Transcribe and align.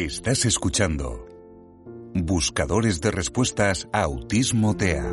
Estás 0.00 0.46
escuchando 0.46 1.26
Buscadores 2.14 3.02
de 3.02 3.10
Respuestas 3.10 3.86
Autismo 3.92 4.74
TEA. 4.74 5.04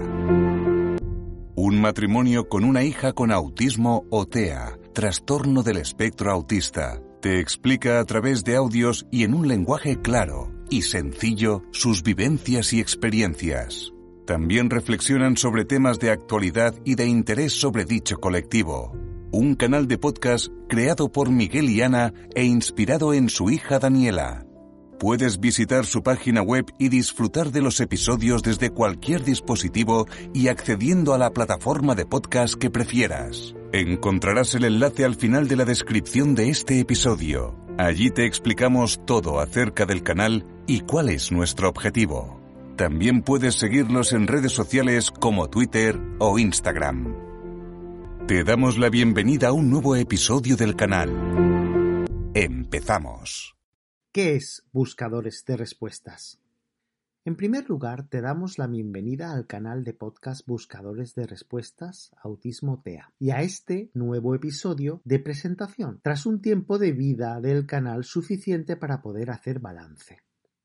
Un 1.55 1.81
matrimonio 1.81 2.47
con 2.47 2.63
una 2.63 2.85
hija 2.85 3.11
con 3.11 3.33
autismo 3.33 4.05
o 4.09 4.25
TEA, 4.27 4.79
trastorno 4.93 5.61
del 5.61 5.75
espectro 5.75 6.31
autista, 6.31 7.01
te 7.21 7.41
explica 7.41 7.99
a 7.99 8.05
través 8.05 8.45
de 8.45 8.55
audios 8.55 9.05
y 9.11 9.25
en 9.25 9.33
un 9.33 9.49
lenguaje 9.49 10.01
claro 10.01 10.53
y 10.69 10.83
sencillo 10.83 11.63
sus 11.71 12.01
vivencias 12.01 12.71
y 12.71 12.79
experiencias. 12.79 13.91
También 14.25 14.69
reflexionan 14.69 15.35
sobre 15.35 15.65
temas 15.65 15.99
de 15.99 16.11
actualidad 16.11 16.73
y 16.85 16.95
de 16.95 17.07
interés 17.07 17.51
sobre 17.51 17.83
dicho 17.83 18.19
colectivo. 18.21 18.93
Un 19.33 19.55
canal 19.55 19.89
de 19.89 19.97
podcast 19.97 20.47
creado 20.69 21.11
por 21.11 21.29
Miguel 21.29 21.69
y 21.69 21.81
Ana 21.81 22.13
e 22.33 22.45
inspirado 22.45 23.13
en 23.13 23.27
su 23.27 23.49
hija 23.49 23.79
Daniela. 23.79 24.46
Puedes 24.99 25.39
visitar 25.39 25.85
su 25.85 26.01
página 26.01 26.41
web 26.41 26.65
y 26.79 26.89
disfrutar 26.89 27.51
de 27.51 27.61
los 27.61 27.79
episodios 27.79 28.41
desde 28.41 28.71
cualquier 28.71 29.23
dispositivo 29.23 30.07
y 30.33 30.47
accediendo 30.47 31.13
a 31.13 31.19
la 31.19 31.29
plataforma 31.29 31.93
de 31.93 32.07
podcast 32.07 32.55
que 32.55 32.71
prefieras. 32.71 33.53
Encontrarás 33.73 34.55
el 34.55 34.65
enlace 34.65 35.05
al 35.05 35.13
final 35.13 35.47
de 35.47 35.55
la 35.55 35.65
descripción 35.65 36.33
de 36.33 36.49
este 36.49 36.79
episodio. 36.79 37.55
Allí 37.77 38.09
te 38.09 38.25
explicamos 38.25 38.99
todo 39.05 39.39
acerca 39.39 39.85
del 39.85 40.01
canal 40.01 40.45
y 40.65 40.79
cuál 40.79 41.09
es 41.09 41.31
nuestro 41.31 41.69
objetivo. 41.69 42.41
También 42.75 43.21
puedes 43.21 43.53
seguirnos 43.53 44.13
en 44.13 44.25
redes 44.25 44.51
sociales 44.51 45.11
como 45.11 45.47
Twitter 45.47 45.99
o 46.17 46.39
Instagram. 46.39 47.15
Te 48.27 48.43
damos 48.43 48.79
la 48.79 48.89
bienvenida 48.89 49.49
a 49.49 49.51
un 49.51 49.69
nuevo 49.69 49.95
episodio 49.95 50.57
del 50.57 50.75
canal. 50.75 51.11
Empezamos. 52.33 53.56
¿Qué 54.11 54.35
es 54.35 54.63
Buscadores 54.71 55.45
de 55.45 55.57
Respuestas? 55.57 56.39
En 57.23 57.35
primer 57.35 57.69
lugar, 57.69 58.07
te 58.07 58.21
damos 58.21 58.57
la 58.57 58.65
bienvenida 58.65 59.31
al 59.31 59.45
canal 59.45 59.83
de 59.83 59.93
podcast 59.93 60.47
Buscadores 60.47 61.13
de 61.13 61.27
Respuestas 61.27 62.11
Autismo 62.23 62.81
TEA 62.81 63.13
y 63.19 63.29
a 63.29 63.41
este 63.41 63.91
nuevo 63.93 64.33
episodio 64.33 65.01
de 65.03 65.19
presentación, 65.19 65.99
tras 66.01 66.25
un 66.25 66.41
tiempo 66.41 66.79
de 66.79 66.93
vida 66.93 67.39
del 67.41 67.67
canal 67.67 68.05
suficiente 68.05 68.75
para 68.75 69.01
poder 69.01 69.29
hacer 69.29 69.59
balance. 69.59 70.23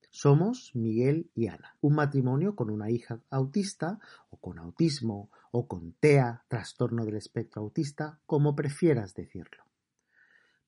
Somos 0.09 0.71
Miguel 0.75 1.31
y 1.35 1.49
Ana, 1.49 1.77
un 1.83 1.95
matrimonio 1.95 2.55
con 2.55 2.71
una 2.71 2.91
hija 2.91 3.21
autista 3.29 3.99
o 4.31 4.39
con 4.39 4.59
autismo 4.59 5.31
o 5.51 5.67
con 5.67 5.93
TEA, 5.93 6.45
trastorno 6.49 7.05
del 7.05 7.17
espectro 7.17 7.63
autista, 7.63 8.21
como 8.25 8.55
prefieras 8.55 9.15
decirlo. 9.15 9.65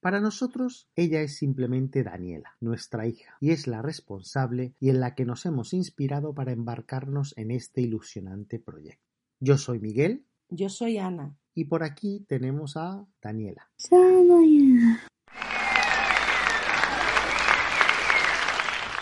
Para 0.04 0.20
nosotros, 0.20 0.86
ella 0.96 1.22
es 1.22 1.38
simplemente 1.38 2.02
Daniela, 2.04 2.58
nuestra 2.60 3.06
hija, 3.06 3.38
y 3.40 3.52
es 3.52 3.66
la 3.66 3.80
responsable 3.80 4.74
y 4.78 4.90
en 4.90 5.00
la 5.00 5.14
que 5.14 5.24
nos 5.24 5.46
hemos 5.46 5.72
inspirado 5.72 6.34
para 6.34 6.52
embarcarnos 6.52 7.32
en 7.38 7.50
este 7.50 7.80
ilusionante 7.80 8.58
proyecto. 8.58 9.08
Yo 9.40 9.56
soy 9.56 9.80
Miguel. 9.80 10.26
Yo 10.50 10.68
soy 10.68 10.98
Ana. 10.98 11.38
Y 11.54 11.64
por 11.64 11.82
aquí 11.82 12.22
tenemos 12.28 12.76
a 12.76 13.06
Daniela. 13.22 13.70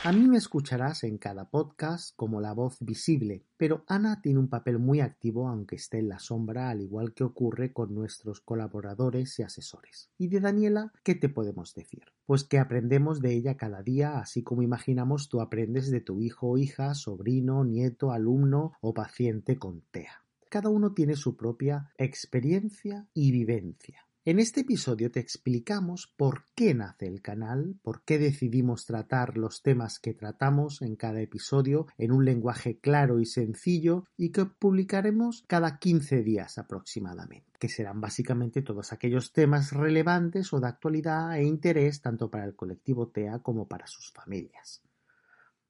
A 0.05 0.11
mí 0.11 0.27
me 0.27 0.37
escucharás 0.37 1.05
en 1.05 1.17
cada 1.17 1.49
podcast 1.49 2.17
como 2.17 2.41
la 2.41 2.53
voz 2.55 2.79
visible, 2.81 3.47
pero 3.57 3.85
Ana 3.87 4.21
tiene 4.21 4.41
un 4.41 4.49
papel 4.49 4.81
muy 4.81 4.99
activo 4.99 5.49
aunque 5.49 5.77
esté 5.77 6.01
en 6.01 6.09
la 6.09 6.19
sombra, 6.19 6.71
al 6.71 6.81
igual 6.81 7.15
que 7.15 7.23
ocurre 7.23 7.73
con 7.73 7.95
nuestros 7.95 8.41
colaboradores 8.41 9.39
y 9.39 9.45
asesores. 9.45 10.11
Y 10.19 10.27
de 10.27 10.41
Daniela, 10.41 10.93
¿qué 11.05 11.15
te 11.15 11.29
podemos 11.29 11.73
decir? 11.75 12.03
Pues 12.27 12.43
que 12.43 12.59
aprendemos 12.59 13.21
de 13.21 13.33
ella 13.33 13.57
cada 13.57 13.85
día, 13.85 14.19
así 14.19 14.43
como 14.43 14.63
imaginamos 14.63 15.29
tú 15.29 15.41
aprendes 15.41 15.89
de 15.89 16.01
tu 16.01 16.21
hijo 16.21 16.49
o 16.49 16.59
hija, 16.59 16.95
sobrino, 16.95 17.65
nieto, 17.65 18.11
alumno 18.11 18.73
o 18.81 18.93
paciente 18.95 19.57
con 19.57 19.83
TEA. 19.93 20.25
Cada 20.49 20.69
uno 20.69 20.95
tiene 20.95 21.15
su 21.15 21.37
propia 21.37 21.93
experiencia 21.97 23.07
y 23.15 23.31
vivencia. 23.31 24.05
En 24.25 24.39
este 24.39 24.61
episodio 24.61 25.11
te 25.11 25.19
explicamos 25.19 26.07
por 26.17 26.45
qué 26.55 26.75
nace 26.75 27.09
el 27.09 27.23
canal, 27.23 27.81
por 27.83 28.05
qué 28.05 28.21
decidimos 28.21 28.87
tratar 28.87 29.37
los 29.37 29.63
temas 29.63 29.99
que 29.99 30.15
tratamos 30.15 30.81
en 30.81 30.95
cada 30.95 31.21
episodio 31.21 31.89
en 31.99 32.13
un 32.13 32.25
lenguaje 32.25 32.79
claro 32.79 33.19
y 33.19 33.27
sencillo 33.27 34.05
y 34.17 34.31
que 34.31 34.45
publicaremos 34.45 35.43
cada 35.49 35.81
15 35.81 36.23
días 36.23 36.57
aproximadamente, 36.57 37.51
que 37.59 37.69
serán 37.69 38.01
básicamente 38.01 38.63
todos 38.63 38.93
aquellos 38.93 39.33
temas 39.33 39.73
relevantes 39.73 40.53
o 40.53 40.61
de 40.61 40.69
actualidad 40.69 41.37
e 41.37 41.43
interés 41.43 42.01
tanto 42.01 42.31
para 42.31 42.45
el 42.45 42.55
colectivo 42.55 43.09
TEA 43.09 43.41
como 43.41 43.67
para 43.67 43.89
sus 43.89 44.13
familias. 44.13 44.83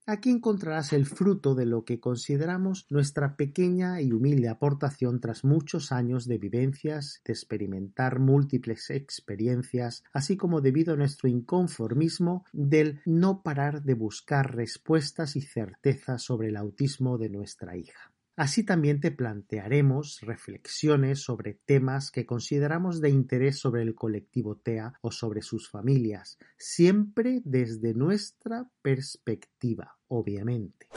Aquí 0.04 0.30
encontrarás 0.30 0.92
el 0.92 1.06
fruto 1.06 1.54
de 1.54 1.64
lo 1.64 1.84
que 1.84 2.00
consideramos 2.00 2.86
nuestra 2.90 3.36
pequeña 3.36 4.00
y 4.00 4.12
humilde 4.12 4.48
aportación 4.48 5.20
tras 5.20 5.44
muchos 5.44 5.92
años 5.92 6.26
de 6.26 6.38
vivencias, 6.38 7.20
de 7.24 7.32
experimentar 7.32 8.18
múltiples 8.18 8.90
experiencias, 8.90 10.02
así 10.12 10.36
como 10.36 10.60
debido 10.60 10.94
a 10.94 10.96
nuestro 10.96 11.28
inconformismo 11.28 12.44
del 12.52 13.00
no 13.06 13.44
parar 13.44 13.84
de 13.84 13.94
buscar 13.94 14.56
respuestas 14.56 15.36
y 15.36 15.40
certezas 15.40 16.22
sobre 16.22 16.48
el 16.48 16.56
autismo 16.56 17.16
de 17.16 17.30
nuestra 17.30 17.76
hija. 17.76 18.12
Así 18.42 18.64
también 18.64 18.98
te 18.98 19.12
plantearemos 19.12 20.18
reflexiones 20.22 21.22
sobre 21.22 21.60
temas 21.64 22.10
que 22.10 22.26
consideramos 22.26 23.00
de 23.00 23.08
interés 23.08 23.60
sobre 23.60 23.82
el 23.82 23.94
colectivo 23.94 24.56
TEA 24.56 24.94
o 25.00 25.12
sobre 25.12 25.42
sus 25.42 25.70
familias, 25.70 26.38
siempre 26.58 27.40
desde 27.44 27.94
nuestra 27.94 28.68
perspectiva, 28.82 29.96
obviamente. 30.08 30.88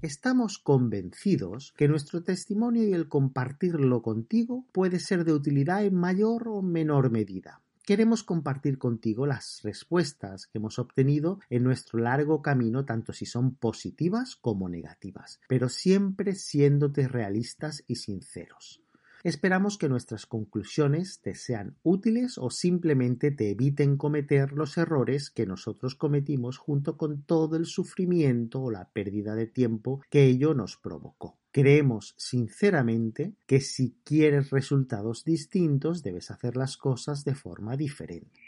Estamos 0.00 0.58
convencidos 0.58 1.74
que 1.76 1.88
nuestro 1.88 2.22
testimonio 2.22 2.88
y 2.88 2.94
el 2.94 3.06
compartirlo 3.06 4.00
contigo 4.00 4.66
puede 4.72 5.00
ser 5.00 5.26
de 5.26 5.34
utilidad 5.34 5.84
en 5.84 5.94
mayor 5.94 6.48
o 6.48 6.62
menor 6.62 7.10
medida. 7.10 7.63
Queremos 7.86 8.24
compartir 8.24 8.78
contigo 8.78 9.26
las 9.26 9.60
respuestas 9.62 10.46
que 10.46 10.56
hemos 10.56 10.78
obtenido 10.78 11.40
en 11.50 11.64
nuestro 11.64 11.98
largo 11.98 12.40
camino, 12.40 12.86
tanto 12.86 13.12
si 13.12 13.26
son 13.26 13.56
positivas 13.56 14.36
como 14.36 14.70
negativas, 14.70 15.38
pero 15.48 15.68
siempre 15.68 16.34
siéndote 16.34 17.08
realistas 17.08 17.84
y 17.86 17.96
sinceros. 17.96 18.80
Esperamos 19.22 19.76
que 19.76 19.90
nuestras 19.90 20.24
conclusiones 20.24 21.20
te 21.20 21.34
sean 21.34 21.76
útiles 21.82 22.38
o 22.38 22.48
simplemente 22.48 23.30
te 23.30 23.50
eviten 23.50 23.98
cometer 23.98 24.52
los 24.52 24.78
errores 24.78 25.28
que 25.28 25.44
nosotros 25.44 25.94
cometimos 25.94 26.56
junto 26.56 26.96
con 26.96 27.22
todo 27.22 27.56
el 27.56 27.66
sufrimiento 27.66 28.62
o 28.62 28.70
la 28.70 28.88
pérdida 28.88 29.34
de 29.34 29.46
tiempo 29.46 30.00
que 30.08 30.24
ello 30.24 30.54
nos 30.54 30.78
provocó. 30.78 31.38
Creemos 31.54 32.16
sinceramente 32.18 33.36
que 33.46 33.60
si 33.60 33.94
quieres 34.02 34.50
resultados 34.50 35.22
distintos 35.22 36.02
debes 36.02 36.32
hacer 36.32 36.56
las 36.56 36.76
cosas 36.76 37.22
de 37.24 37.36
forma 37.36 37.76
diferente. 37.76 38.40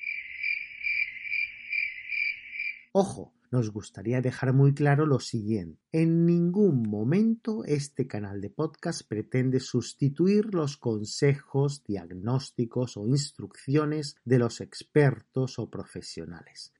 Ojo, 2.90 3.32
nos 3.52 3.70
gustaría 3.70 4.20
dejar 4.20 4.52
muy 4.52 4.74
claro 4.74 5.06
lo 5.06 5.20
siguiente. 5.20 5.80
En 5.92 6.26
ningún 6.26 6.82
momento 6.82 7.62
este 7.64 8.08
canal 8.08 8.40
de 8.40 8.50
podcast 8.50 9.02
pretende 9.06 9.60
sustituir 9.60 10.52
los 10.52 10.76
consejos, 10.76 11.84
diagnósticos 11.84 12.96
o 12.96 13.06
instrucciones 13.06 14.16
de 14.24 14.40
los 14.40 14.60
expertos 14.60 15.60
o 15.60 15.70
profesionales 15.70 16.72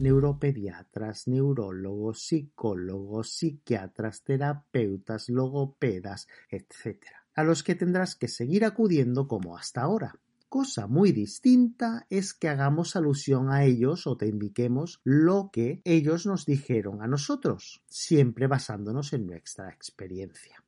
neuropediatras, 0.00 1.28
neurólogos, 1.28 2.22
psicólogos, 2.22 3.32
psiquiatras, 3.32 4.22
terapeutas, 4.22 5.28
logopedas, 5.28 6.26
etc., 6.50 7.04
a 7.34 7.44
los 7.44 7.62
que 7.62 7.74
tendrás 7.74 8.16
que 8.16 8.28
seguir 8.28 8.64
acudiendo 8.64 9.28
como 9.28 9.56
hasta 9.56 9.82
ahora. 9.82 10.18
Cosa 10.48 10.88
muy 10.88 11.12
distinta 11.12 12.06
es 12.10 12.34
que 12.34 12.48
hagamos 12.48 12.96
alusión 12.96 13.52
a 13.52 13.62
ellos 13.64 14.08
o 14.08 14.16
te 14.16 14.26
indiquemos 14.26 15.00
lo 15.04 15.50
que 15.52 15.80
ellos 15.84 16.26
nos 16.26 16.44
dijeron 16.44 17.02
a 17.02 17.06
nosotros, 17.06 17.84
siempre 17.88 18.48
basándonos 18.48 19.12
en 19.12 19.26
nuestra 19.26 19.70
experiencia. 19.70 20.64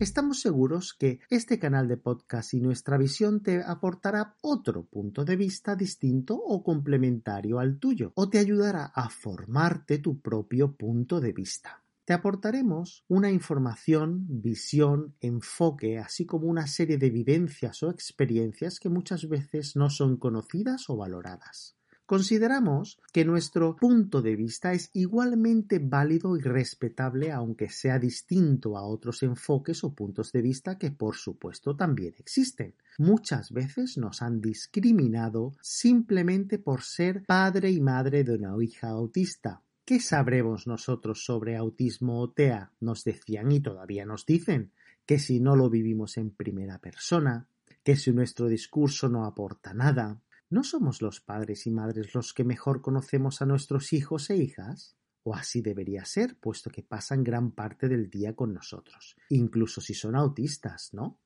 Estamos 0.00 0.40
seguros 0.40 0.94
que 0.94 1.20
este 1.28 1.58
canal 1.58 1.86
de 1.86 1.98
podcast 1.98 2.54
y 2.54 2.60
nuestra 2.62 2.96
visión 2.96 3.42
te 3.42 3.62
aportará 3.62 4.34
otro 4.40 4.86
punto 4.86 5.26
de 5.26 5.36
vista 5.36 5.76
distinto 5.76 6.36
o 6.36 6.62
complementario 6.62 7.58
al 7.58 7.78
tuyo, 7.78 8.10
o 8.14 8.30
te 8.30 8.38
ayudará 8.38 8.86
a 8.94 9.10
formarte 9.10 9.98
tu 9.98 10.18
propio 10.18 10.74
punto 10.74 11.20
de 11.20 11.34
vista. 11.34 11.84
Te 12.06 12.14
aportaremos 12.14 13.04
una 13.08 13.30
información, 13.30 14.24
visión, 14.26 15.16
enfoque, 15.20 15.98
así 15.98 16.24
como 16.24 16.46
una 16.46 16.66
serie 16.66 16.96
de 16.96 17.10
vivencias 17.10 17.82
o 17.82 17.90
experiencias 17.90 18.80
que 18.80 18.88
muchas 18.88 19.28
veces 19.28 19.76
no 19.76 19.90
son 19.90 20.16
conocidas 20.16 20.88
o 20.88 20.96
valoradas. 20.96 21.76
Consideramos 22.10 22.98
que 23.12 23.24
nuestro 23.24 23.76
punto 23.76 24.20
de 24.20 24.34
vista 24.34 24.72
es 24.72 24.90
igualmente 24.94 25.78
válido 25.78 26.36
y 26.36 26.40
respetable 26.40 27.30
aunque 27.30 27.68
sea 27.68 28.00
distinto 28.00 28.76
a 28.76 28.82
otros 28.82 29.22
enfoques 29.22 29.84
o 29.84 29.94
puntos 29.94 30.32
de 30.32 30.42
vista 30.42 30.76
que 30.76 30.90
por 30.90 31.14
supuesto 31.14 31.76
también 31.76 32.16
existen. 32.18 32.74
Muchas 32.98 33.52
veces 33.52 33.96
nos 33.96 34.22
han 34.22 34.40
discriminado 34.40 35.52
simplemente 35.62 36.58
por 36.58 36.82
ser 36.82 37.22
padre 37.26 37.70
y 37.70 37.80
madre 37.80 38.24
de 38.24 38.34
una 38.34 38.60
hija 38.60 38.88
autista. 38.88 39.62
¿Qué 39.84 40.00
sabremos 40.00 40.66
nosotros 40.66 41.24
sobre 41.24 41.56
autismo 41.56 42.18
o 42.20 42.30
TEA? 42.32 42.72
Nos 42.80 43.04
decían 43.04 43.52
y 43.52 43.60
todavía 43.60 44.04
nos 44.04 44.26
dicen 44.26 44.72
que 45.06 45.20
si 45.20 45.38
no 45.38 45.54
lo 45.54 45.70
vivimos 45.70 46.16
en 46.16 46.32
primera 46.32 46.80
persona, 46.80 47.46
que 47.84 47.94
si 47.94 48.10
nuestro 48.10 48.48
discurso 48.48 49.08
no 49.08 49.26
aporta 49.26 49.72
nada, 49.72 50.20
¿No 50.50 50.64
somos 50.64 51.00
los 51.00 51.20
padres 51.20 51.68
y 51.68 51.70
madres 51.70 52.12
los 52.12 52.34
que 52.34 52.42
mejor 52.42 52.82
conocemos 52.82 53.40
a 53.40 53.46
nuestros 53.46 53.92
hijos 53.92 54.30
e 54.30 54.36
hijas? 54.36 54.96
O 55.22 55.32
así 55.32 55.62
debería 55.62 56.04
ser, 56.04 56.40
puesto 56.40 56.70
que 56.70 56.82
pasan 56.82 57.22
gran 57.22 57.52
parte 57.52 57.88
del 57.88 58.10
día 58.10 58.34
con 58.34 58.52
nosotros, 58.52 59.14
incluso 59.28 59.80
si 59.80 59.94
son 59.94 60.16
autistas, 60.16 60.92
¿no? 60.92 61.20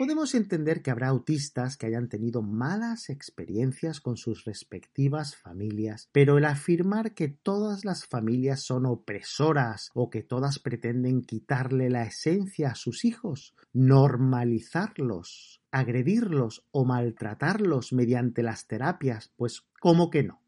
Podemos 0.00 0.34
entender 0.34 0.80
que 0.80 0.90
habrá 0.90 1.08
autistas 1.08 1.76
que 1.76 1.84
hayan 1.84 2.08
tenido 2.08 2.40
malas 2.40 3.10
experiencias 3.10 4.00
con 4.00 4.16
sus 4.16 4.46
respectivas 4.46 5.36
familias, 5.36 6.08
pero 6.10 6.38
el 6.38 6.46
afirmar 6.46 7.12
que 7.12 7.28
todas 7.28 7.84
las 7.84 8.06
familias 8.06 8.62
son 8.62 8.86
opresoras 8.86 9.90
o 9.92 10.08
que 10.08 10.22
todas 10.22 10.58
pretenden 10.58 11.20
quitarle 11.20 11.90
la 11.90 12.04
esencia 12.04 12.70
a 12.70 12.76
sus 12.76 13.04
hijos, 13.04 13.54
normalizarlos, 13.74 15.60
agredirlos 15.70 16.64
o 16.70 16.86
maltratarlos 16.86 17.92
mediante 17.92 18.42
las 18.42 18.66
terapias, 18.66 19.34
pues 19.36 19.66
¿cómo 19.80 20.08
que 20.08 20.22
no? 20.22 20.40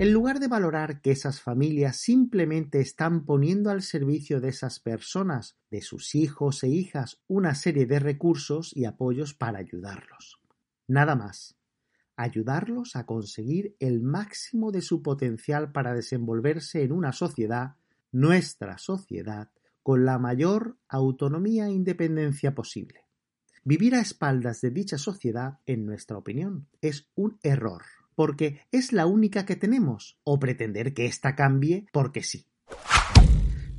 En 0.00 0.14
lugar 0.14 0.40
de 0.40 0.48
valorar 0.48 1.02
que 1.02 1.10
esas 1.10 1.42
familias 1.42 1.96
simplemente 1.96 2.80
están 2.80 3.26
poniendo 3.26 3.68
al 3.68 3.82
servicio 3.82 4.40
de 4.40 4.48
esas 4.48 4.80
personas, 4.80 5.58
de 5.70 5.82
sus 5.82 6.14
hijos 6.14 6.64
e 6.64 6.68
hijas, 6.68 7.20
una 7.28 7.54
serie 7.54 7.84
de 7.84 7.98
recursos 7.98 8.74
y 8.74 8.86
apoyos 8.86 9.34
para 9.34 9.58
ayudarlos. 9.58 10.40
Nada 10.88 11.16
más. 11.16 11.54
Ayudarlos 12.16 12.96
a 12.96 13.04
conseguir 13.04 13.76
el 13.78 14.00
máximo 14.00 14.72
de 14.72 14.80
su 14.80 15.02
potencial 15.02 15.70
para 15.70 15.92
desenvolverse 15.92 16.82
en 16.82 16.92
una 16.92 17.12
sociedad, 17.12 17.76
nuestra 18.10 18.78
sociedad, 18.78 19.50
con 19.82 20.06
la 20.06 20.18
mayor 20.18 20.78
autonomía 20.88 21.66
e 21.66 21.72
independencia 21.72 22.54
posible. 22.54 23.04
Vivir 23.64 23.96
a 23.96 24.00
espaldas 24.00 24.62
de 24.62 24.70
dicha 24.70 24.96
sociedad, 24.96 25.58
en 25.66 25.84
nuestra 25.84 26.16
opinión, 26.16 26.68
es 26.80 27.10
un 27.16 27.38
error 27.42 27.82
porque 28.14 28.60
es 28.72 28.92
la 28.92 29.06
única 29.06 29.46
que 29.46 29.56
tenemos, 29.56 30.18
o 30.24 30.38
pretender 30.38 30.94
que 30.94 31.06
ésta 31.06 31.34
cambie 31.34 31.86
porque 31.92 32.22
sí. 32.22 32.46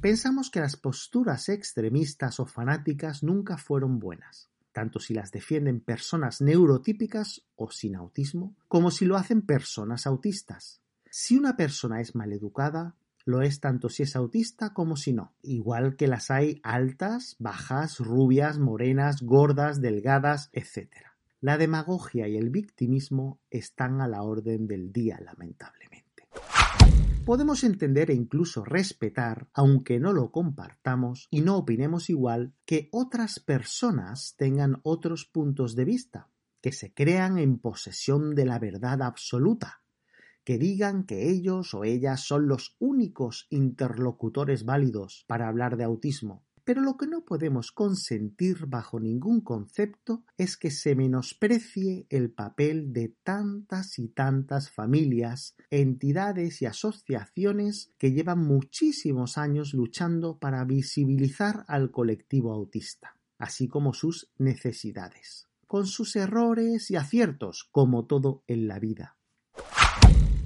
Pensamos 0.01 0.49
que 0.49 0.59
las 0.59 0.77
posturas 0.77 1.47
extremistas 1.49 2.39
o 2.39 2.47
fanáticas 2.47 3.21
nunca 3.21 3.57
fueron 3.57 3.99
buenas, 3.99 4.49
tanto 4.71 4.99
si 4.99 5.13
las 5.13 5.31
defienden 5.31 5.79
personas 5.79 6.41
neurotípicas 6.41 7.43
o 7.55 7.69
sin 7.69 7.95
autismo, 7.95 8.55
como 8.67 8.89
si 8.89 9.05
lo 9.05 9.15
hacen 9.15 9.43
personas 9.43 10.07
autistas. 10.07 10.81
Si 11.09 11.37
una 11.37 11.55
persona 11.55 12.01
es 12.01 12.15
maleducada, 12.15 12.95
lo 13.25 13.41
es 13.41 13.59
tanto 13.59 13.89
si 13.89 14.03
es 14.03 14.15
autista 14.15 14.73
como 14.73 14.95
si 14.95 15.13
no, 15.13 15.33
igual 15.43 15.95
que 15.95 16.07
las 16.07 16.31
hay 16.31 16.59
altas, 16.63 17.35
bajas, 17.37 17.99
rubias, 17.99 18.57
morenas, 18.57 19.21
gordas, 19.21 19.81
delgadas, 19.81 20.49
etc. 20.53 21.10
La 21.43 21.57
demagogia 21.57 22.27
y 22.27 22.37
el 22.37 22.51
victimismo 22.51 23.41
están 23.49 23.99
a 23.99 24.07
la 24.07 24.21
orden 24.21 24.67
del 24.67 24.91
día, 24.91 25.19
lamentablemente. 25.19 26.27
Podemos 27.25 27.63
entender 27.63 28.11
e 28.11 28.13
incluso 28.13 28.63
respetar, 28.63 29.47
aunque 29.51 29.99
no 29.99 30.13
lo 30.13 30.29
compartamos 30.31 31.27
y 31.31 31.41
no 31.41 31.57
opinemos 31.57 32.11
igual, 32.11 32.53
que 32.63 32.89
otras 32.91 33.39
personas 33.39 34.35
tengan 34.37 34.81
otros 34.83 35.25
puntos 35.25 35.75
de 35.75 35.85
vista, 35.85 36.29
que 36.61 36.71
se 36.71 36.93
crean 36.93 37.39
en 37.39 37.57
posesión 37.57 38.35
de 38.35 38.45
la 38.45 38.59
verdad 38.59 39.01
absoluta, 39.01 39.81
que 40.43 40.59
digan 40.59 41.05
que 41.05 41.27
ellos 41.27 41.73
o 41.73 41.83
ellas 41.85 42.21
son 42.21 42.47
los 42.47 42.75
únicos 42.77 43.47
interlocutores 43.49 44.63
válidos 44.63 45.25
para 45.27 45.47
hablar 45.47 45.75
de 45.75 45.85
autismo, 45.85 46.45
pero 46.63 46.81
lo 46.81 46.97
que 46.97 47.07
no 47.07 47.25
podemos 47.25 47.71
consentir 47.71 48.65
bajo 48.67 48.99
ningún 48.99 49.41
concepto 49.41 50.23
es 50.37 50.57
que 50.57 50.71
se 50.71 50.95
menosprecie 50.95 52.05
el 52.09 52.31
papel 52.31 52.93
de 52.93 53.15
tantas 53.23 53.97
y 53.99 54.09
tantas 54.09 54.69
familias, 54.69 55.55
entidades 55.69 56.61
y 56.61 56.65
asociaciones 56.65 57.91
que 57.97 58.11
llevan 58.11 58.39
muchísimos 58.39 59.37
años 59.37 59.73
luchando 59.73 60.37
para 60.37 60.63
visibilizar 60.65 61.65
al 61.67 61.91
colectivo 61.91 62.53
autista, 62.53 63.17
así 63.37 63.67
como 63.67 63.93
sus 63.93 64.31
necesidades, 64.37 65.47
con 65.67 65.87
sus 65.87 66.15
errores 66.15 66.91
y 66.91 66.95
aciertos, 66.95 67.67
como 67.71 68.05
todo 68.05 68.43
en 68.47 68.67
la 68.67 68.79
vida. 68.79 69.17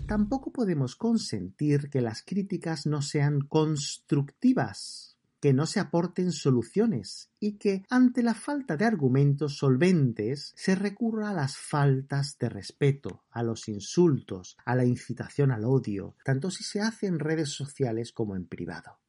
Tampoco 0.07 0.51
podemos 0.51 0.95
consentir 0.95 1.89
que 1.89 2.00
las 2.00 2.21
críticas 2.21 2.85
no 2.85 3.01
sean 3.01 3.41
constructivas, 3.41 5.14
que 5.39 5.53
no 5.53 5.65
se 5.65 5.79
aporten 5.79 6.31
soluciones 6.31 7.29
y 7.39 7.57
que, 7.57 7.83
ante 7.89 8.23
la 8.23 8.33
falta 8.33 8.77
de 8.77 8.85
argumentos 8.85 9.57
solventes, 9.57 10.53
se 10.55 10.75
recurra 10.75 11.29
a 11.29 11.33
las 11.33 11.57
faltas 11.57 12.37
de 12.39 12.49
respeto, 12.49 13.23
a 13.29 13.43
los 13.43 13.67
insultos, 13.67 14.57
a 14.65 14.75
la 14.75 14.85
incitación 14.85 15.51
al 15.51 15.65
odio, 15.65 16.15
tanto 16.23 16.49
si 16.49 16.63
se 16.63 16.81
hace 16.81 17.07
en 17.07 17.19
redes 17.19 17.49
sociales 17.49 18.11
como 18.11 18.35
en 18.35 18.45
privado. 18.45 18.99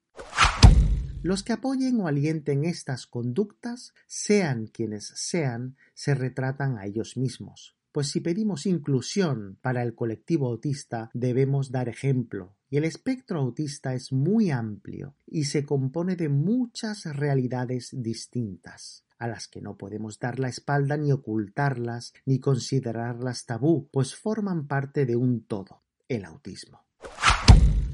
Los 1.23 1.43
que 1.43 1.53
apoyen 1.53 2.01
o 2.01 2.07
alienten 2.07 2.65
estas 2.65 3.07
conductas, 3.07 3.95
sean 4.07 4.67
quienes 4.67 5.07
sean, 5.17 5.77
se 5.95 6.15
retratan 6.15 6.79
a 6.79 6.87
ellos 6.87 7.17
mismos, 7.17 7.77
pues 7.97 8.09
si 8.09 8.21
pedimos 8.21 8.67
inclusión 8.67 9.59
para 9.63 9.83
el 9.83 9.95
colectivo 9.95 10.49
autista 10.49 11.11
debemos 11.15 11.73
dar 11.73 11.89
ejemplo, 11.89 12.56
y 12.71 12.77
el 12.77 12.85
espectro 12.85 13.41
autista 13.41 13.95
es 13.95 14.13
muy 14.13 14.51
amplio 14.51 15.15
y 15.27 15.45
se 15.45 15.65
compone 15.65 16.17
de 16.17 16.29
muchas 16.29 17.05
realidades 17.05 17.91
distintas 17.93 19.05
a 19.19 19.29
las 19.29 19.49
que 19.49 19.61
no 19.61 19.77
podemos 19.77 20.19
dar 20.19 20.39
la 20.39 20.49
espalda 20.49 20.97
ni 20.97 21.13
ocultarlas 21.13 22.13
ni 22.25 22.39
considerarlas 22.39 23.47
tabú, 23.47 23.89
pues 23.91 24.15
forman 24.15 24.67
parte 24.67 25.07
de 25.07 25.17
un 25.17 25.45
todo, 25.45 25.83
el 26.09 26.25
autismo. 26.25 26.85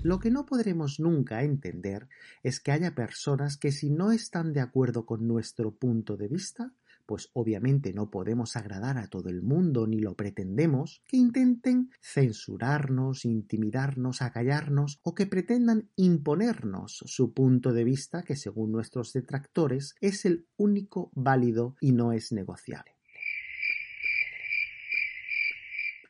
Lo 0.02 0.18
que 0.18 0.32
no 0.32 0.46
podremos 0.46 0.98
nunca 0.98 1.44
entender 1.44 2.08
es 2.42 2.58
que 2.58 2.72
haya 2.72 2.94
personas 2.94 3.56
que 3.56 3.70
si 3.70 3.88
no 3.88 4.10
están 4.10 4.52
de 4.52 4.60
acuerdo 4.60 5.06
con 5.06 5.28
nuestro 5.28 5.76
punto 5.76 6.16
de 6.16 6.26
vista, 6.26 6.72
pues 7.06 7.30
obviamente 7.32 7.92
no 7.92 8.10
podemos 8.10 8.56
agradar 8.56 8.98
a 8.98 9.08
todo 9.08 9.28
el 9.28 9.42
mundo 9.42 9.86
ni 9.86 10.00
lo 10.00 10.14
pretendemos, 10.14 11.02
que 11.06 11.16
intenten 11.16 11.90
censurarnos, 12.02 13.24
intimidarnos, 13.24 14.22
acallarnos 14.22 15.00
o 15.02 15.14
que 15.14 15.26
pretendan 15.26 15.90
imponernos 15.96 17.02
su 17.06 17.32
punto 17.32 17.72
de 17.72 17.84
vista 17.84 18.22
que 18.22 18.36
según 18.36 18.72
nuestros 18.72 19.12
detractores 19.12 19.94
es 20.00 20.24
el 20.24 20.46
único 20.56 21.10
válido 21.14 21.76
y 21.80 21.92
no 21.92 22.12
es 22.12 22.32
negociable 22.32 22.92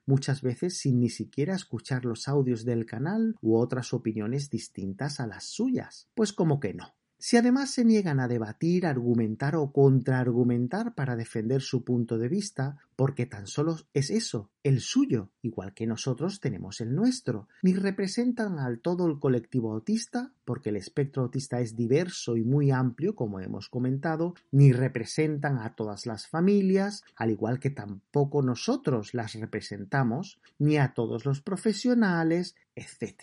muchas 0.07 0.43
veces 0.43 0.79
sin 0.79 1.01
ni 1.01 1.09
siquiera 1.09 1.55
escuchar 1.55 2.05
los 2.05 2.29
audios 2.29 2.65
del 2.65 2.87
canal 2.87 3.37
u 3.41 3.57
otras 3.57 3.93
opiniones 3.93 4.51
distintas 4.51 5.21
a 5.21 5.27
las 5.27 5.45
suyas. 5.45 6.09
Pues 6.15 6.33
como 6.33 6.61
que 6.61 6.75
no. 6.75 6.95
Si 7.25 7.37
además 7.37 7.71
se 7.71 7.85
niegan 7.85 8.19
a 8.19 8.27
debatir, 8.27 8.85
argumentar 8.85 9.55
o 9.55 9.71
contraargumentar 9.71 10.97
para 10.97 11.15
defender 11.15 11.63
su 11.63 11.85
punto 11.85 12.19
de 12.19 12.29
vista, 12.29 12.79
porque 12.97 13.27
tan 13.27 13.47
solo 13.47 13.79
es 13.95 14.11
eso, 14.11 14.51
el 14.65 14.81
suyo, 14.81 15.31
igual 15.41 15.73
que 15.73 15.87
nosotros 15.87 16.41
tenemos 16.41 16.81
el 16.81 16.97
nuestro, 16.97 17.47
ni 17.63 17.75
representan 17.75 18.59
al 18.59 18.81
todo 18.81 19.07
el 19.07 19.21
colectivo 19.21 19.73
autista, 19.73 20.33
porque 20.45 20.71
el 20.71 20.77
espectro 20.77 21.23
autista 21.23 21.61
es 21.61 21.77
diverso 21.77 22.37
y 22.37 22.43
muy 22.43 22.73
amplio, 22.73 23.15
como 23.15 23.39
hemos 23.39 23.69
comentado, 23.69 24.35
ni 24.51 24.73
representan 24.73 25.59
a 25.59 25.77
todas 25.77 26.07
las 26.07 26.27
familias, 26.27 27.05
al 27.15 27.31
igual 27.31 27.61
que 27.61 27.71
tampoco 27.71 28.43
nosotros 28.43 29.15
las 29.15 29.35
representamos, 29.35 30.41
ni 30.59 30.77
a 30.77 30.93
todos 30.93 31.25
los 31.25 31.41
profesionales, 31.41 32.57
etc 32.75 33.23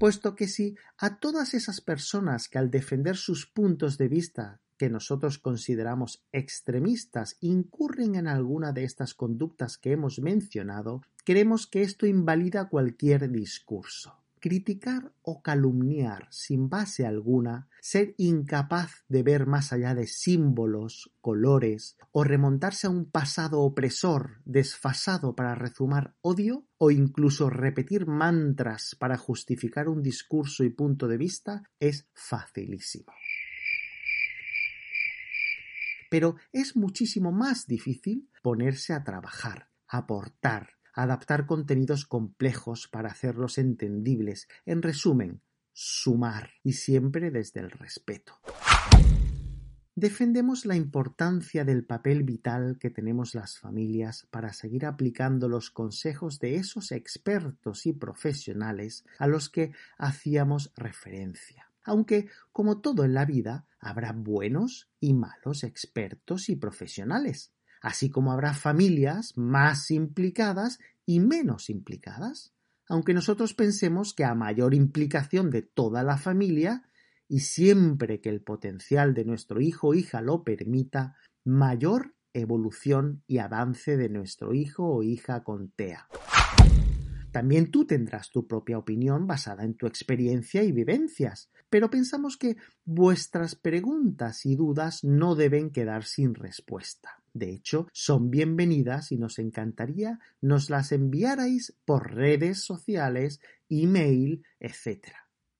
puesto 0.00 0.34
que 0.34 0.48
si 0.48 0.76
a 0.96 1.18
todas 1.18 1.52
esas 1.52 1.82
personas 1.82 2.48
que 2.48 2.58
al 2.58 2.70
defender 2.70 3.18
sus 3.18 3.46
puntos 3.46 3.98
de 3.98 4.08
vista 4.08 4.58
que 4.78 4.88
nosotros 4.88 5.38
consideramos 5.38 6.24
extremistas 6.32 7.36
incurren 7.40 8.14
en 8.14 8.26
alguna 8.26 8.72
de 8.72 8.84
estas 8.84 9.12
conductas 9.12 9.76
que 9.76 9.92
hemos 9.92 10.18
mencionado, 10.18 11.02
creemos 11.26 11.66
que 11.66 11.82
esto 11.82 12.06
invalida 12.06 12.70
cualquier 12.70 13.30
discurso. 13.30 14.19
Criticar 14.40 15.12
o 15.22 15.42
calumniar 15.42 16.26
sin 16.30 16.68
base 16.68 17.06
alguna, 17.06 17.68
ser 17.80 18.14
incapaz 18.16 19.04
de 19.08 19.22
ver 19.22 19.46
más 19.46 19.72
allá 19.72 19.94
de 19.94 20.06
símbolos, 20.06 21.12
colores, 21.20 21.96
o 22.10 22.24
remontarse 22.24 22.86
a 22.86 22.90
un 22.90 23.10
pasado 23.10 23.60
opresor 23.60 24.40
desfasado 24.44 25.36
para 25.36 25.54
rezumar 25.54 26.16
odio, 26.22 26.66
o 26.78 26.90
incluso 26.90 27.50
repetir 27.50 28.06
mantras 28.06 28.96
para 28.98 29.18
justificar 29.18 29.88
un 29.88 30.02
discurso 30.02 30.64
y 30.64 30.70
punto 30.70 31.06
de 31.06 31.18
vista, 31.18 31.62
es 31.78 32.08
facilísimo. 32.14 33.12
Pero 36.10 36.36
es 36.52 36.74
muchísimo 36.74 37.30
más 37.30 37.66
difícil 37.66 38.28
ponerse 38.42 38.92
a 38.94 39.04
trabajar, 39.04 39.70
aportar, 39.86 40.79
adaptar 40.94 41.46
contenidos 41.46 42.06
complejos 42.06 42.88
para 42.88 43.10
hacerlos 43.10 43.58
entendibles, 43.58 44.48
en 44.66 44.82
resumen, 44.82 45.42
sumar 45.72 46.50
y 46.62 46.74
siempre 46.74 47.30
desde 47.30 47.60
el 47.60 47.70
respeto. 47.70 48.38
Defendemos 49.94 50.64
la 50.64 50.76
importancia 50.76 51.64
del 51.64 51.84
papel 51.84 52.22
vital 52.22 52.78
que 52.78 52.90
tenemos 52.90 53.34
las 53.34 53.58
familias 53.58 54.26
para 54.30 54.52
seguir 54.52 54.86
aplicando 54.86 55.48
los 55.48 55.70
consejos 55.70 56.38
de 56.38 56.56
esos 56.56 56.90
expertos 56.92 57.84
y 57.86 57.92
profesionales 57.92 59.04
a 59.18 59.26
los 59.26 59.50
que 59.50 59.72
hacíamos 59.98 60.72
referencia. 60.76 61.70
Aunque, 61.82 62.28
como 62.52 62.80
todo 62.80 63.04
en 63.04 63.14
la 63.14 63.24
vida, 63.24 63.66
habrá 63.78 64.12
buenos 64.12 64.88
y 65.00 65.12
malos 65.12 65.64
expertos 65.64 66.48
y 66.48 66.56
profesionales 66.56 67.52
así 67.80 68.10
como 68.10 68.32
habrá 68.32 68.54
familias 68.54 69.36
más 69.36 69.90
implicadas 69.90 70.78
y 71.06 71.20
menos 71.20 71.70
implicadas, 71.70 72.54
aunque 72.88 73.14
nosotros 73.14 73.54
pensemos 73.54 74.14
que 74.14 74.24
a 74.24 74.34
mayor 74.34 74.74
implicación 74.74 75.50
de 75.50 75.62
toda 75.62 76.02
la 76.02 76.18
familia, 76.18 76.82
y 77.28 77.40
siempre 77.40 78.20
que 78.20 78.28
el 78.28 78.42
potencial 78.42 79.14
de 79.14 79.24
nuestro 79.24 79.60
hijo 79.60 79.88
o 79.88 79.94
hija 79.94 80.20
lo 80.20 80.42
permita, 80.42 81.14
mayor 81.44 82.16
evolución 82.32 83.22
y 83.28 83.38
avance 83.38 83.96
de 83.96 84.08
nuestro 84.08 84.52
hijo 84.52 84.84
o 84.84 85.02
hija 85.04 85.44
con 85.44 85.70
TEA. 85.70 86.08
También 87.30 87.70
tú 87.70 87.86
tendrás 87.86 88.30
tu 88.30 88.48
propia 88.48 88.78
opinión 88.78 89.28
basada 89.28 89.62
en 89.62 89.74
tu 89.74 89.86
experiencia 89.86 90.64
y 90.64 90.72
vivencias, 90.72 91.48
pero 91.68 91.88
pensamos 91.88 92.36
que 92.36 92.56
vuestras 92.84 93.54
preguntas 93.54 94.44
y 94.44 94.56
dudas 94.56 95.04
no 95.04 95.36
deben 95.36 95.70
quedar 95.70 96.04
sin 96.04 96.34
respuesta. 96.34 97.19
De 97.32 97.50
hecho, 97.50 97.86
son 97.92 98.30
bienvenidas 98.30 99.12
y 99.12 99.18
nos 99.18 99.38
encantaría 99.38 100.18
nos 100.40 100.68
las 100.68 100.92
enviarais 100.92 101.76
por 101.84 102.14
redes 102.14 102.64
sociales, 102.64 103.40
email, 103.68 104.44
etc. 104.58 105.12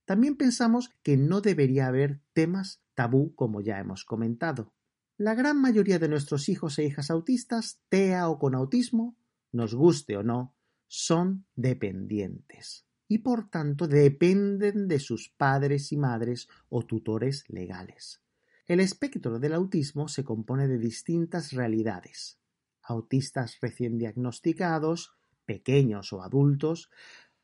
También 0.05 0.37
pensamos 0.37 0.91
que 1.03 1.17
no 1.17 1.41
debería 1.41 1.87
haber 1.87 2.21
temas 2.33 2.83
tabú 2.95 3.35
como 3.35 3.61
ya 3.61 3.79
hemos 3.79 4.05
comentado. 4.05 4.73
La 5.17 5.35
gran 5.35 5.61
mayoría 5.61 5.99
de 5.99 6.09
nuestros 6.09 6.49
hijos 6.49 6.79
e 6.79 6.85
hijas 6.85 7.11
autistas, 7.11 7.81
TEA 7.89 8.29
o 8.29 8.39
con 8.39 8.55
autismo, 8.55 9.17
nos 9.53 9.75
guste 9.75 10.17
o 10.17 10.23
no, 10.23 10.55
son 10.89 11.47
dependientes 11.55 12.87
y 13.07 13.19
por 13.19 13.51
tanto 13.51 13.87
dependen 13.87 14.89
de 14.89 14.99
sus 14.99 15.29
padres 15.29 15.93
y 15.93 15.97
madres 15.97 16.49
o 16.69 16.87
tutores 16.87 17.45
legales. 17.49 18.23
El 18.71 18.79
espectro 18.79 19.41
del 19.41 19.55
autismo 19.55 20.07
se 20.07 20.23
compone 20.23 20.69
de 20.69 20.79
distintas 20.79 21.51
realidades. 21.51 22.39
Autistas 22.83 23.59
recién 23.61 23.99
diagnosticados, 23.99 25.17
pequeños 25.45 26.13
o 26.13 26.23
adultos, 26.23 26.89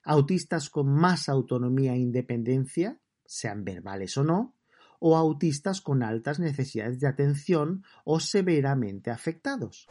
autistas 0.05 0.71
con 0.71 0.87
más 0.87 1.29
autonomía 1.29 1.95
e 1.95 1.99
independencia, 1.99 3.01
sean 3.25 3.65
verbales 3.65 4.17
o 4.17 4.23
no, 4.23 4.55
o 5.01 5.17
autistas 5.17 5.81
con 5.81 6.05
altas 6.05 6.39
necesidades 6.39 7.01
de 7.01 7.09
atención 7.09 7.83
o 8.05 8.21
severamente 8.21 9.11
afectados. 9.11 9.89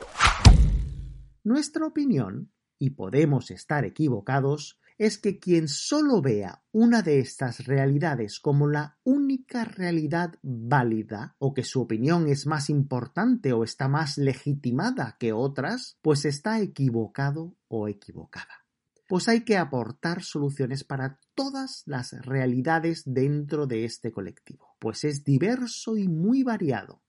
Nuestra 1.44 1.86
opinión, 1.86 2.54
y 2.80 2.92
podemos 2.92 3.52
estar 3.52 3.84
equivocados, 3.84 4.80
es 4.98 5.18
que 5.18 5.40
quien 5.40 5.68
solo 5.68 6.22
vea 6.22 6.64
una 6.72 7.02
de 7.02 7.20
estas 7.20 7.66
realidades 7.66 8.40
como 8.40 8.68
la 8.68 8.98
única 9.04 9.66
realidad 9.66 10.36
válida, 10.42 11.36
o 11.38 11.54
que 11.54 11.64
su 11.64 11.82
opinión 11.82 12.28
es 12.28 12.48
más 12.48 12.70
importante 12.70 13.54
o 13.54 13.64
está 13.64 13.88
más 13.88 14.18
legitimada 14.18 15.18
que 15.20 15.34
otras, 15.34 15.98
pues 16.02 16.26
está 16.26 16.60
equivocado 16.60 17.56
o 17.68 17.88
equivocada. 17.88 18.66
Pues 19.08 19.28
hay 19.28 19.42
que 19.42 19.58
aportar 19.58 20.24
soluciones 20.24 20.84
para 20.84 21.20
todas 21.36 21.84
las 21.86 22.14
realidades 22.26 23.04
dentro 23.06 23.68
de 23.68 23.86
este 23.86 24.12
colectivo, 24.12 24.76
pues 24.80 25.04
es 25.04 25.24
diverso 25.24 25.98
y 25.98 26.08
muy 26.08 26.44
variado 26.44 27.05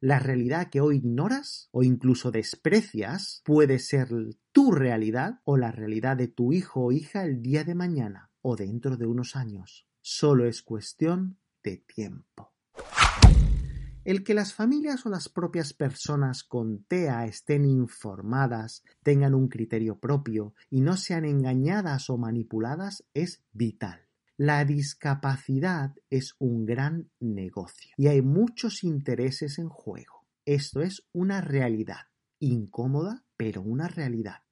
la 0.00 0.18
realidad 0.18 0.68
que 0.70 0.80
hoy 0.80 0.96
ignoras 0.96 1.68
o 1.72 1.82
incluso 1.82 2.30
desprecias 2.30 3.42
puede 3.44 3.78
ser 3.78 4.08
tu 4.52 4.72
realidad 4.72 5.40
o 5.44 5.56
la 5.56 5.72
realidad 5.72 6.16
de 6.16 6.28
tu 6.28 6.52
hijo 6.52 6.86
o 6.86 6.92
hija 6.92 7.24
el 7.24 7.42
día 7.42 7.64
de 7.64 7.74
mañana 7.74 8.30
o 8.42 8.56
dentro 8.56 8.96
de 8.96 9.06
unos 9.06 9.36
años. 9.36 9.86
Solo 10.00 10.46
es 10.46 10.62
cuestión 10.62 11.38
de 11.62 11.78
tiempo. 11.78 12.52
El 14.04 14.24
que 14.24 14.32
las 14.32 14.54
familias 14.54 15.04
o 15.04 15.10
las 15.10 15.28
propias 15.28 15.74
personas 15.74 16.42
con 16.42 16.84
TEA 16.84 17.26
estén 17.26 17.66
informadas, 17.66 18.82
tengan 19.02 19.34
un 19.34 19.48
criterio 19.48 19.98
propio 19.98 20.54
y 20.70 20.80
no 20.80 20.96
sean 20.96 21.26
engañadas 21.26 22.08
o 22.08 22.16
manipuladas 22.16 23.04
es 23.12 23.44
vital. 23.52 24.07
La 24.40 24.64
discapacidad 24.64 25.96
es 26.10 26.36
un 26.38 26.64
gran 26.64 27.10
negocio 27.18 27.92
y 27.96 28.06
hay 28.06 28.22
muchos 28.22 28.84
intereses 28.84 29.58
en 29.58 29.68
juego. 29.68 30.28
Esto 30.44 30.80
es 30.80 31.08
una 31.12 31.40
realidad, 31.40 32.06
incómoda, 32.38 33.24
pero 33.36 33.62
una 33.62 33.88
realidad. 33.88 34.44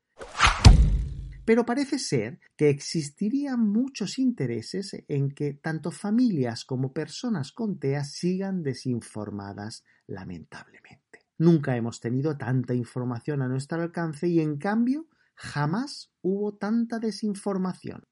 Pero 1.45 1.65
parece 1.65 2.01
ser 2.01 2.41
que 2.57 2.69
existirían 2.69 3.61
muchos 3.61 4.19
intereses 4.19 5.05
en 5.07 5.31
que 5.31 5.55
tanto 5.55 5.93
familias 5.93 6.65
como 6.65 6.93
personas 6.93 7.53
con 7.53 7.79
TEA 7.79 8.03
sigan 8.03 8.65
desinformadas, 8.65 9.85
lamentablemente. 10.09 11.29
Nunca 11.39 11.77
hemos 11.77 12.01
tenido 12.01 12.37
tanta 12.37 12.75
información 12.75 13.41
a 13.41 13.47
nuestro 13.47 13.81
alcance 13.81 14.27
y 14.27 14.41
en 14.41 14.57
cambio 14.57 15.07
jamás 15.37 16.11
hubo 16.23 16.57
tanta 16.57 16.99
desinformación. 16.99 18.03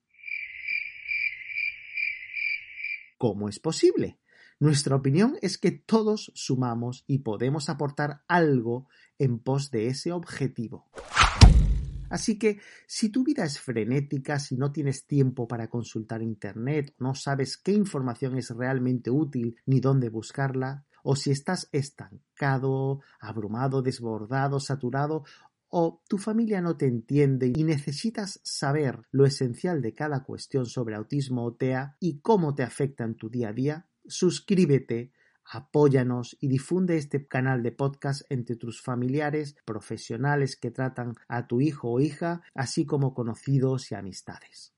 ¿Cómo 3.19 3.49
es 3.49 3.59
posible? 3.61 4.19
Nuestra 4.61 4.97
opinión 4.97 5.37
es 5.43 5.59
que 5.59 5.73
todos 5.73 6.33
sumamos 6.35 7.05
y 7.07 7.19
podemos 7.19 7.69
aportar 7.69 8.23
algo 8.29 8.89
en 9.19 9.39
pos 9.39 9.71
de 9.71 9.89
ese 9.89 10.13
objetivo. 10.13 10.89
Así 12.11 12.39
que 12.39 12.61
si 12.87 13.09
tu 13.09 13.25
vida 13.25 13.45
es 13.45 13.59
frenética, 13.59 14.39
si 14.39 14.57
no 14.57 14.71
tienes 14.71 15.07
tiempo 15.07 15.49
para 15.49 15.69
consultar 15.69 16.23
Internet, 16.23 16.95
no 16.99 17.15
sabes 17.15 17.57
qué 17.57 17.73
información 17.73 18.39
es 18.39 18.51
realmente 18.51 19.11
útil 19.11 19.57
ni 19.67 19.81
dónde 19.81 20.11
buscarla, 20.11 20.87
o 21.03 21.17
si 21.17 21.31
estás 21.33 21.69
estancado, 21.73 23.01
abrumado, 23.21 23.83
desbordado, 23.83 24.61
saturado, 24.61 25.25
o 25.77 26.01
tu 26.07 26.19
familia 26.19 26.61
no 26.61 26.77
te 26.77 26.87
entiende 26.87 27.53
y 27.53 27.65
necesitas 27.65 28.39
saber 28.45 29.09
lo 29.11 29.27
esencial 29.27 29.83
de 29.83 29.93
cada 29.93 30.23
cuestión 30.23 30.67
sobre 30.67 30.95
autismo 30.95 31.45
o 31.45 31.55
TEA 31.57 31.97
y 31.99 32.21
cómo 32.21 32.55
te 32.55 32.63
afecta 32.63 33.03
en 33.03 33.17
tu 33.17 33.29
día 33.29 33.49
a 33.49 33.53
día, 33.53 33.89
suscríbete, 34.07 35.11
apóyanos 35.45 36.37
y 36.41 36.47
difunde 36.47 36.97
este 36.97 37.27
canal 37.27 37.65
de 37.65 37.73
podcast 37.73 38.23
entre 38.31 38.55
tus 38.55 38.81
familiares, 38.81 39.57
profesionales 39.65 40.55
que 40.55 40.71
tratan 40.71 41.15
a 41.27 41.49
tu 41.49 41.61
hijo 41.61 41.91
o 41.91 41.99
hija, 41.99 42.43
así 42.55 42.87
como 42.87 43.13
conocidos 43.13 43.91
y 43.91 43.97
amistades. 43.97 44.75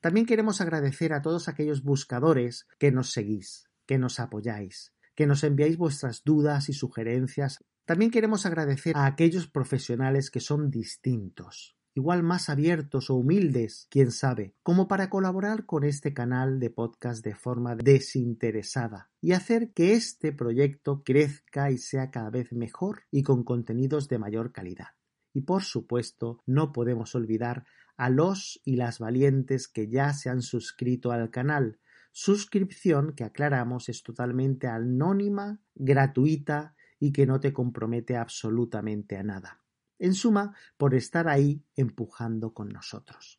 También 0.00 0.24
queremos 0.24 0.62
agradecer 0.62 1.12
a 1.12 1.20
todos 1.20 1.48
aquellos 1.48 1.82
buscadores 1.82 2.66
que 2.78 2.90
nos 2.90 3.12
seguís, 3.12 3.68
que 3.84 3.98
nos 3.98 4.18
apoyáis, 4.18 4.94
que 5.14 5.26
nos 5.26 5.44
enviáis 5.44 5.76
vuestras 5.76 6.22
dudas 6.24 6.70
y 6.70 6.72
sugerencias 6.72 7.62
también 7.88 8.10
queremos 8.10 8.44
agradecer 8.44 8.94
a 8.94 9.06
aquellos 9.06 9.48
profesionales 9.48 10.30
que 10.30 10.40
son 10.40 10.70
distintos, 10.70 11.74
igual 11.94 12.22
más 12.22 12.50
abiertos 12.50 13.08
o 13.08 13.14
humildes, 13.14 13.86
quién 13.88 14.12
sabe, 14.12 14.54
como 14.62 14.88
para 14.88 15.08
colaborar 15.08 15.64
con 15.64 15.84
este 15.84 16.12
canal 16.12 16.60
de 16.60 16.68
podcast 16.68 17.24
de 17.24 17.34
forma 17.34 17.76
desinteresada 17.76 19.10
y 19.22 19.32
hacer 19.32 19.72
que 19.72 19.94
este 19.94 20.34
proyecto 20.34 21.02
crezca 21.02 21.70
y 21.70 21.78
sea 21.78 22.10
cada 22.10 22.28
vez 22.28 22.52
mejor 22.52 23.04
y 23.10 23.22
con 23.22 23.42
contenidos 23.42 24.06
de 24.06 24.18
mayor 24.18 24.52
calidad. 24.52 24.88
Y 25.32 25.40
por 25.40 25.62
supuesto, 25.62 26.42
no 26.44 26.72
podemos 26.72 27.14
olvidar 27.14 27.64
a 27.96 28.10
los 28.10 28.60
y 28.66 28.76
las 28.76 28.98
valientes 28.98 29.66
que 29.66 29.88
ya 29.88 30.12
se 30.12 30.28
han 30.28 30.42
suscrito 30.42 31.10
al 31.10 31.30
canal, 31.30 31.78
suscripción 32.12 33.14
que 33.14 33.24
aclaramos 33.24 33.88
es 33.88 34.02
totalmente 34.02 34.66
anónima, 34.66 35.62
gratuita 35.74 36.74
y 36.98 37.12
que 37.12 37.26
no 37.26 37.40
te 37.40 37.52
compromete 37.52 38.16
absolutamente 38.16 39.16
a 39.16 39.22
nada. 39.22 39.60
En 39.98 40.14
suma, 40.14 40.54
por 40.76 40.94
estar 40.94 41.28
ahí 41.28 41.62
empujando 41.76 42.54
con 42.54 42.68
nosotros. 42.68 43.38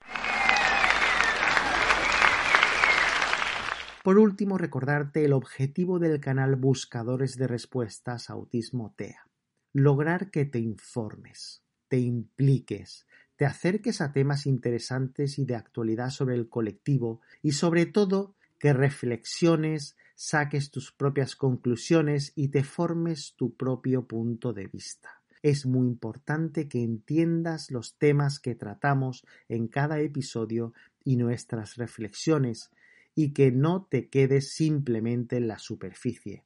Por 4.03 4.17
último, 4.17 4.57
recordarte 4.57 5.25
el 5.25 5.33
objetivo 5.33 5.99
del 5.99 6.19
canal 6.19 6.55
Buscadores 6.55 7.35
de 7.35 7.47
Respuestas 7.47 8.29
Autismo 8.29 8.93
TEA. 8.95 9.27
Lograr 9.73 10.31
que 10.31 10.45
te 10.45 10.59
informes, 10.59 11.63
te 11.89 11.99
impliques, 11.99 13.05
te 13.35 13.45
acerques 13.45 14.01
a 14.01 14.11
temas 14.11 14.45
interesantes 14.45 15.37
y 15.37 15.45
de 15.45 15.55
actualidad 15.55 16.09
sobre 16.09 16.35
el 16.35 16.49
colectivo 16.49 17.21
y 17.41 17.51
sobre 17.51 17.85
todo 17.85 18.35
que 18.57 18.73
reflexiones, 18.73 19.95
saques 20.21 20.69
tus 20.69 20.91
propias 20.91 21.37
conclusiones 21.37 22.33
y 22.35 22.49
te 22.49 22.65
formes 22.65 23.35
tu 23.37 23.55
propio 23.55 24.05
punto 24.05 24.51
de 24.51 24.67
vista. 24.67 25.21
Es 25.41 25.65
muy 25.65 25.87
importante 25.87 26.67
que 26.67 26.83
entiendas 26.83 27.71
los 27.71 27.97
temas 27.97 28.41
que 28.41 28.53
tratamos 28.53 29.25
en 29.47 29.69
cada 29.69 30.01
episodio 30.01 30.73
y 31.05 31.15
nuestras 31.15 31.77
reflexiones 31.77 32.69
y 33.15 33.31
que 33.31 33.53
no 33.53 33.87
te 33.89 34.09
quedes 34.09 34.51
simplemente 34.51 35.37
en 35.37 35.47
la 35.47 35.57
superficie. 35.57 36.43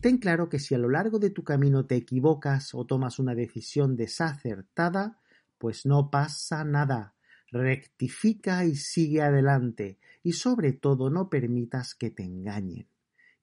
Ten 0.00 0.18
claro 0.18 0.48
que 0.48 0.60
si 0.60 0.76
a 0.76 0.78
lo 0.78 0.88
largo 0.88 1.18
de 1.18 1.30
tu 1.30 1.42
camino 1.42 1.86
te 1.86 1.96
equivocas 1.96 2.72
o 2.72 2.86
tomas 2.86 3.18
una 3.18 3.34
decisión 3.34 3.96
desacertada, 3.96 5.18
pues 5.58 5.86
no 5.86 6.08
pasa 6.08 6.62
nada. 6.62 7.14
Rectifica 7.50 8.64
y 8.64 8.76
sigue 8.76 9.22
adelante, 9.22 9.98
y 10.24 10.32
sobre 10.32 10.72
todo 10.72 11.10
no 11.10 11.30
permitas 11.30 11.94
que 11.94 12.10
te 12.10 12.24
engañen. 12.24 12.88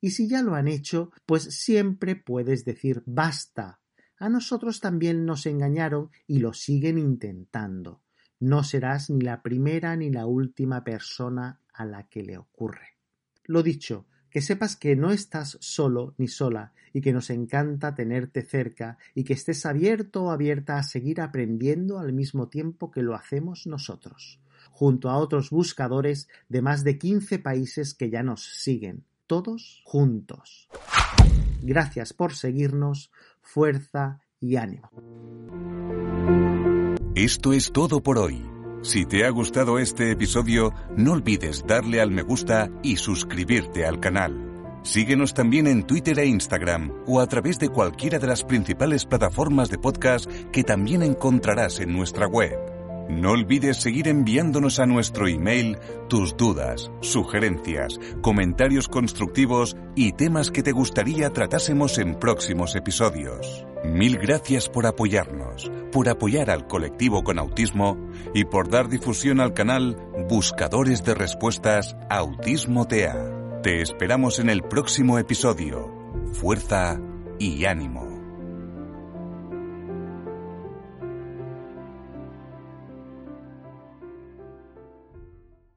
Y 0.01 0.11
si 0.11 0.27
ya 0.27 0.41
lo 0.41 0.55
han 0.55 0.67
hecho, 0.67 1.11
pues 1.25 1.43
siempre 1.43 2.17
puedes 2.17 2.65
decir 2.65 3.03
basta. 3.05 3.79
A 4.17 4.27
nosotros 4.27 4.81
también 4.81 5.25
nos 5.25 5.45
engañaron 5.45 6.09
y 6.27 6.39
lo 6.39 6.53
siguen 6.53 6.97
intentando. 6.97 8.01
No 8.39 8.63
serás 8.63 9.09
ni 9.09 9.21
la 9.21 9.43
primera 9.43 9.95
ni 9.95 10.09
la 10.09 10.25
última 10.25 10.83
persona 10.83 11.61
a 11.71 11.85
la 11.85 12.09
que 12.09 12.23
le 12.23 12.37
ocurre. 12.37 12.97
Lo 13.45 13.61
dicho, 13.61 14.07
que 14.31 14.41
sepas 14.41 14.75
que 14.75 14.95
no 14.95 15.11
estás 15.11 15.57
solo 15.61 16.15
ni 16.17 16.27
sola 16.27 16.73
y 16.93 17.01
que 17.01 17.13
nos 17.13 17.29
encanta 17.29 17.93
tenerte 17.93 18.41
cerca 18.41 18.97
y 19.13 19.23
que 19.23 19.33
estés 19.33 19.65
abierto 19.65 20.23
o 20.23 20.31
abierta 20.31 20.77
a 20.77 20.83
seguir 20.83 21.21
aprendiendo 21.21 21.99
al 21.99 22.13
mismo 22.13 22.49
tiempo 22.49 22.89
que 22.89 23.03
lo 23.03 23.13
hacemos 23.13 23.67
nosotros, 23.67 24.39
junto 24.69 25.09
a 25.09 25.17
otros 25.17 25.49
buscadores 25.49 26.27
de 26.49 26.61
más 26.61 26.83
de 26.83 26.97
15 26.97 27.39
países 27.39 27.93
que 27.93 28.09
ya 28.09 28.23
nos 28.23 28.43
siguen, 28.43 29.05
todos 29.27 29.81
juntos. 29.83 30.69
Gracias 31.61 32.13
por 32.13 32.33
seguirnos, 32.33 33.11
fuerza 33.41 34.19
y 34.39 34.55
ánimo. 34.55 34.89
Esto 37.15 37.53
es 37.53 37.71
todo 37.71 38.01
por 38.01 38.17
hoy. 38.17 38.41
Si 38.83 39.05
te 39.05 39.25
ha 39.25 39.29
gustado 39.29 39.77
este 39.77 40.11
episodio, 40.11 40.73
no 40.97 41.11
olvides 41.11 41.65
darle 41.67 42.01
al 42.01 42.09
me 42.09 42.23
gusta 42.23 42.71
y 42.81 42.97
suscribirte 42.97 43.85
al 43.85 43.99
canal. 43.99 44.51
Síguenos 44.83 45.35
también 45.35 45.67
en 45.67 45.83
Twitter 45.83 46.17
e 46.17 46.25
Instagram 46.25 46.91
o 47.05 47.19
a 47.19 47.27
través 47.27 47.59
de 47.59 47.69
cualquiera 47.69 48.17
de 48.17 48.25
las 48.25 48.43
principales 48.43 49.05
plataformas 49.05 49.69
de 49.69 49.77
podcast 49.77 50.25
que 50.51 50.63
también 50.63 51.03
encontrarás 51.03 51.79
en 51.79 51.93
nuestra 51.95 52.25
web. 52.25 52.70
No 53.09 53.31
olvides 53.31 53.77
seguir 53.77 54.07
enviándonos 54.07 54.79
a 54.79 54.85
nuestro 54.85 55.27
email 55.27 55.77
tus 56.07 56.37
dudas, 56.37 56.91
sugerencias, 57.01 57.99
comentarios 58.21 58.87
constructivos 58.87 59.75
y 59.95 60.13
temas 60.13 60.51
que 60.51 60.63
te 60.63 60.71
gustaría 60.71 61.29
tratásemos 61.31 61.97
en 61.97 62.15
próximos 62.15 62.75
episodios. 62.75 63.65
Mil 63.83 64.17
gracias 64.17 64.69
por 64.69 64.85
apoyarnos, 64.85 65.71
por 65.91 66.07
apoyar 66.07 66.49
al 66.49 66.67
colectivo 66.67 67.23
con 67.23 67.39
autismo 67.39 67.97
y 68.33 68.45
por 68.45 68.69
dar 68.69 68.89
difusión 68.89 69.39
al 69.39 69.53
canal 69.53 69.97
Buscadores 70.29 71.03
de 71.03 71.15
Respuestas 71.15 71.97
Autismo 72.09 72.87
TEA. 72.87 73.59
Te 73.63 73.81
esperamos 73.81 74.39
en 74.39 74.49
el 74.49 74.63
próximo 74.63 75.19
episodio. 75.19 75.91
Fuerza 76.33 76.99
y 77.39 77.65
ánimo. 77.65 78.10